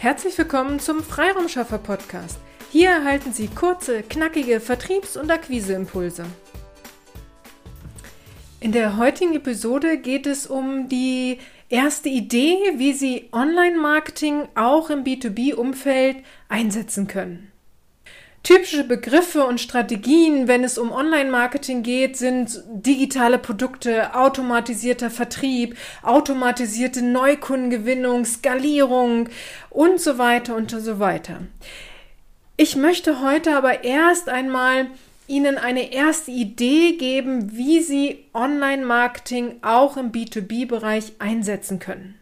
Herzlich 0.00 0.38
willkommen 0.38 0.80
zum 0.80 1.02
Freiraumschaffer 1.02 1.76
Podcast. 1.76 2.38
Hier 2.72 2.88
erhalten 2.88 3.34
Sie 3.34 3.48
kurze, 3.48 4.02
knackige 4.02 4.58
Vertriebs- 4.58 5.18
und 5.18 5.30
Akquiseimpulse. 5.30 6.24
In 8.60 8.72
der 8.72 8.96
heutigen 8.96 9.34
Episode 9.34 9.98
geht 9.98 10.26
es 10.26 10.46
um 10.46 10.88
die 10.88 11.36
erste 11.68 12.08
Idee, 12.08 12.56
wie 12.76 12.94
Sie 12.94 13.28
Online-Marketing 13.30 14.48
auch 14.54 14.88
im 14.88 15.04
B2B-Umfeld 15.04 16.24
einsetzen 16.48 17.06
können. 17.06 17.49
Typische 18.42 18.84
Begriffe 18.84 19.44
und 19.44 19.60
Strategien, 19.60 20.48
wenn 20.48 20.64
es 20.64 20.78
um 20.78 20.92
Online-Marketing 20.92 21.82
geht, 21.82 22.16
sind 22.16 22.62
digitale 22.68 23.38
Produkte, 23.38 24.14
automatisierter 24.14 25.10
Vertrieb, 25.10 25.76
automatisierte 26.02 27.02
Neukundengewinnung, 27.02 28.24
Skalierung 28.24 29.28
und 29.68 30.00
so 30.00 30.16
weiter 30.16 30.56
und 30.56 30.70
so 30.70 30.98
weiter. 30.98 31.40
Ich 32.56 32.76
möchte 32.76 33.20
heute 33.20 33.56
aber 33.56 33.84
erst 33.84 34.28
einmal 34.28 34.86
Ihnen 35.26 35.58
eine 35.58 35.92
erste 35.92 36.30
Idee 36.30 36.92
geben, 36.96 37.56
wie 37.56 37.80
Sie 37.80 38.24
Online-Marketing 38.34 39.56
auch 39.62 39.96
im 39.96 40.12
B2B-Bereich 40.12 41.12
einsetzen 41.18 41.78
können. 41.78 42.19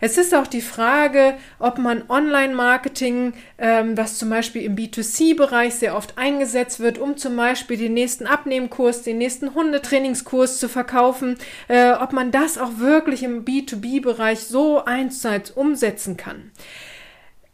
Es 0.00 0.18
ist 0.18 0.34
auch 0.34 0.46
die 0.46 0.60
Frage, 0.60 1.34
ob 1.58 1.78
man 1.78 2.04
Online-Marketing, 2.08 3.34
ähm, 3.58 3.96
was 3.96 4.18
zum 4.18 4.30
Beispiel 4.30 4.62
im 4.62 4.76
B2C-Bereich 4.76 5.74
sehr 5.74 5.96
oft 5.96 6.18
eingesetzt 6.18 6.80
wird, 6.80 6.98
um 6.98 7.16
zum 7.16 7.36
Beispiel 7.36 7.76
den 7.76 7.94
nächsten 7.94 8.26
Abnehmkurs, 8.26 9.02
den 9.02 9.18
nächsten 9.18 9.54
Hundetrainingskurs 9.54 10.58
zu 10.58 10.68
verkaufen, 10.68 11.36
äh, 11.68 11.92
ob 11.92 12.12
man 12.12 12.30
das 12.30 12.58
auch 12.58 12.78
wirklich 12.78 13.22
im 13.22 13.44
B2B-Bereich 13.44 14.40
so 14.40 14.84
eins 14.84 15.20
zu 15.20 15.28
eins 15.28 15.50
umsetzen 15.50 16.16
kann. 16.16 16.50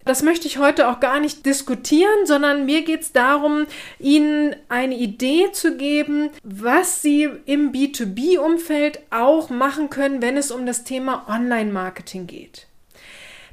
Das 0.08 0.22
möchte 0.22 0.46
ich 0.46 0.56
heute 0.56 0.88
auch 0.88 1.00
gar 1.00 1.20
nicht 1.20 1.44
diskutieren, 1.44 2.24
sondern 2.24 2.64
mir 2.64 2.80
geht 2.80 3.02
es 3.02 3.12
darum, 3.12 3.66
Ihnen 3.98 4.56
eine 4.70 4.96
Idee 4.96 5.52
zu 5.52 5.76
geben, 5.76 6.30
was 6.42 7.02
Sie 7.02 7.28
im 7.44 7.72
B2B-Umfeld 7.72 9.00
auch 9.10 9.50
machen 9.50 9.90
können, 9.90 10.22
wenn 10.22 10.38
es 10.38 10.50
um 10.50 10.64
das 10.64 10.84
Thema 10.84 11.26
Online-Marketing 11.28 12.26
geht. 12.26 12.68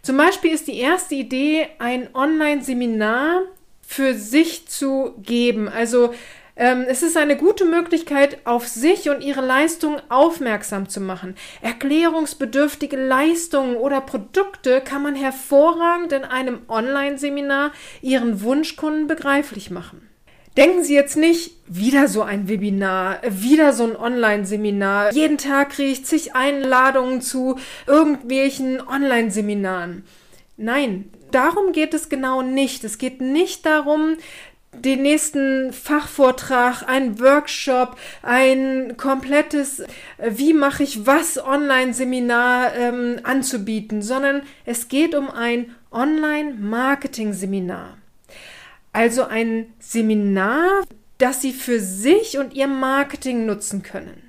Zum 0.01 0.15
Beispiel 0.15 0.53
ist 0.53 0.69
die 0.69 0.77
erste 0.79 1.15
Idee, 1.15 1.67
ein 1.79 2.07
Online-Seminar 2.15 3.41
für 3.81 4.13
sich 4.13 4.65
zu 4.69 5.13
geben. 5.17 5.67
Also 5.67 6.13
es 6.55 7.03
ist 7.03 7.17
eine 7.17 7.35
gute 7.35 7.65
Möglichkeit, 7.65 8.37
auf 8.45 8.65
sich 8.67 9.09
und 9.09 9.21
ihre 9.21 9.41
Leistungen 9.41 10.01
aufmerksam 10.07 10.87
zu 10.87 11.01
machen. 11.01 11.35
Erklärungsbedürftige 11.61 12.95
Leistungen 12.95 13.75
oder 13.75 13.99
Produkte 13.99 14.79
kann 14.79 15.03
man 15.03 15.15
hervorragend 15.15 16.13
in 16.13 16.23
einem 16.23 16.61
Online-Seminar 16.69 17.71
ihren 18.01 18.41
Wunschkunden 18.41 19.07
begreiflich 19.07 19.69
machen. 19.69 20.09
Denken 20.55 20.85
Sie 20.85 20.93
jetzt 20.93 21.17
nicht, 21.17 21.57
wieder 21.67 22.07
so 22.07 22.21
ein 22.21 22.47
Webinar, 22.47 23.19
wieder 23.27 23.73
so 23.73 23.83
ein 23.83 23.97
Online-Seminar. 23.97 25.11
Jeden 25.11 25.37
Tag 25.37 25.71
kriege 25.71 25.91
ich 25.91 26.05
zig 26.05 26.33
Einladungen 26.33 27.19
zu 27.19 27.59
irgendwelchen 27.85 28.79
Online-Seminaren. 28.79 30.05
Nein, 30.55 31.11
darum 31.31 31.73
geht 31.73 31.93
es 31.93 32.07
genau 32.07 32.41
nicht. 32.41 32.85
Es 32.85 32.97
geht 32.97 33.19
nicht 33.19 33.65
darum, 33.65 34.15
den 34.79 35.01
nächsten 35.01 35.73
Fachvortrag, 35.73 36.87
ein 36.87 37.19
Workshop, 37.19 37.97
ein 38.21 38.95
komplettes 38.97 39.79
äh, 39.79 39.87
Wie 40.29 40.53
mache 40.53 40.83
ich 40.83 41.05
was 41.05 41.43
Online-Seminar 41.43 42.75
ähm, 42.75 43.19
anzubieten, 43.23 44.01
sondern 44.01 44.43
es 44.65 44.87
geht 44.87 45.15
um 45.15 45.29
ein 45.29 45.75
Online-Marketing-Seminar. 45.91 47.97
Also 48.93 49.23
ein 49.23 49.73
Seminar, 49.79 50.83
das 51.17 51.41
Sie 51.41 51.53
für 51.53 51.79
sich 51.79 52.37
und 52.37 52.53
Ihr 52.53 52.67
Marketing 52.67 53.45
nutzen 53.45 53.83
können. 53.83 54.21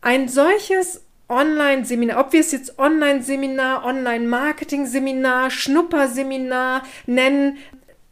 Ein 0.00 0.28
solches 0.28 1.02
Online-Seminar, 1.30 2.18
ob 2.18 2.32
wir 2.32 2.40
es 2.40 2.50
jetzt 2.50 2.78
Online-Seminar, 2.78 3.84
Online-Marketing-Seminar, 3.84 5.50
Schnupperseminar 5.50 6.82
nennen, 7.06 7.58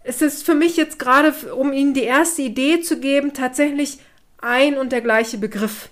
es 0.09 0.23
ist 0.23 0.45
für 0.45 0.55
mich 0.55 0.77
jetzt 0.77 0.99
gerade, 0.99 1.35
um 1.55 1.73
Ihnen 1.73 1.93
die 1.93 2.05
erste 2.05 2.41
Idee 2.43 2.81
zu 2.81 2.99
geben, 2.99 3.35
tatsächlich 3.35 3.99
ein 4.39 4.79
und 4.79 4.91
der 4.91 5.03
gleiche 5.03 5.37
Begriff. 5.37 5.91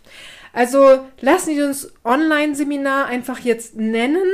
Also 0.54 1.04
lassen 1.20 1.54
Sie 1.54 1.62
uns 1.62 1.92
Online-Seminar 2.02 3.04
einfach 3.04 3.40
jetzt 3.40 3.76
nennen. 3.76 4.26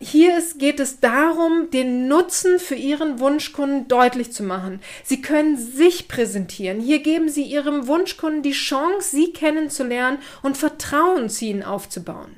Hier 0.00 0.36
ist, 0.36 0.58
geht 0.58 0.80
es 0.80 0.98
darum, 0.98 1.70
den 1.70 2.08
Nutzen 2.08 2.58
für 2.58 2.74
Ihren 2.74 3.20
Wunschkunden 3.20 3.86
deutlich 3.86 4.32
zu 4.32 4.42
machen. 4.42 4.80
Sie 5.04 5.22
können 5.22 5.56
sich 5.56 6.08
präsentieren. 6.08 6.80
Hier 6.80 6.98
geben 6.98 7.28
Sie 7.28 7.44
Ihrem 7.44 7.86
Wunschkunden 7.86 8.42
die 8.42 8.50
Chance, 8.50 9.10
Sie 9.14 9.32
kennenzulernen 9.32 10.18
und 10.42 10.56
Vertrauen 10.56 11.28
zu 11.28 11.44
Ihnen 11.44 11.62
aufzubauen. 11.62 12.34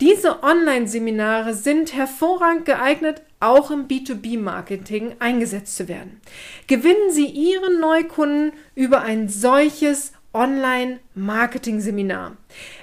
Diese 0.00 0.42
Online-Seminare 0.42 1.52
sind 1.52 1.92
hervorragend 1.92 2.64
geeignet, 2.64 3.20
auch 3.38 3.70
im 3.70 3.86
B2B-Marketing 3.86 5.16
eingesetzt 5.18 5.76
zu 5.76 5.88
werden. 5.88 6.22
Gewinnen 6.68 7.10
Sie 7.10 7.26
Ihre 7.26 7.70
Neukunden 7.78 8.54
über 8.74 9.02
ein 9.02 9.28
solches 9.28 10.14
Online-Marketing-Seminar. 10.32 12.38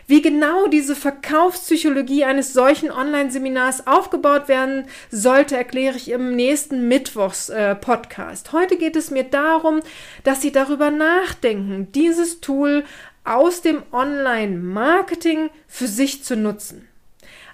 Wie 0.06 0.22
genau 0.22 0.68
diese 0.68 0.96
Verkaufspsychologie 0.96 2.24
eines 2.24 2.54
solchen 2.54 2.92
Online-Seminars 2.92 3.88
aufgebaut 3.88 4.48
werden 4.48 4.86
sollte, 5.10 5.58
erkläre 5.58 5.98
ich 5.98 6.12
im 6.12 6.36
nächsten 6.36 6.88
Mittwochs-Podcast. 6.88 8.50
Äh, 8.50 8.52
Heute 8.52 8.78
geht 8.78 8.96
es 8.96 9.10
mir 9.10 9.24
darum, 9.24 9.80
dass 10.24 10.44
Sie 10.44 10.52
darüber 10.52 10.92
nachdenken, 10.92 11.92
dieses 11.94 12.42
Tool 12.42 12.84
aus 13.24 13.64
dem 13.64 13.82
Online-Marketing 13.92 15.50
für 15.68 15.88
sich 15.88 16.24
zu 16.24 16.36
nutzen 16.36 16.88